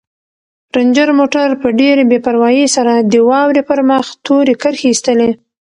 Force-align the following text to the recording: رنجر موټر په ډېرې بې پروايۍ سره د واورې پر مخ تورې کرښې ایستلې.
رنجر 0.75 1.09
موټر 1.19 1.47
په 1.61 1.67
ډېرې 1.79 2.03
بې 2.09 2.19
پروايۍ 2.27 2.65
سره 2.75 2.93
د 3.11 3.13
واورې 3.29 3.63
پر 3.69 3.79
مخ 3.89 4.05
تورې 4.25 4.53
کرښې 4.61 4.87
ایستلې. 4.91 5.29